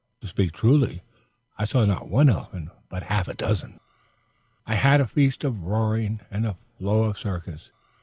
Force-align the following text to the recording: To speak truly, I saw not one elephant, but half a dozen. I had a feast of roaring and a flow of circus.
To 0.21 0.27
speak 0.27 0.53
truly, 0.53 1.03
I 1.59 1.65
saw 1.65 1.85
not 1.85 2.09
one 2.09 2.27
elephant, 2.27 2.71
but 2.89 3.03
half 3.03 3.27
a 3.27 3.35
dozen. 3.35 3.79
I 4.65 4.73
had 4.73 4.99
a 4.99 5.05
feast 5.05 5.43
of 5.43 5.61
roaring 5.61 6.21
and 6.31 6.47
a 6.47 6.57
flow 6.79 7.03
of 7.03 7.19
circus. 7.19 7.71